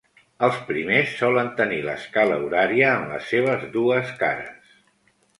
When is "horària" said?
2.45-2.87